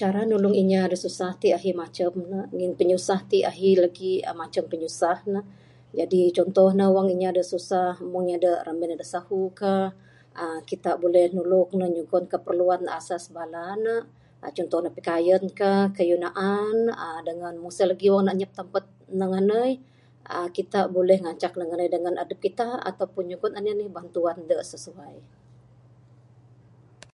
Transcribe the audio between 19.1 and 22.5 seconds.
ne ngandai, kitak buleh ngancak ne ngandai dengan adup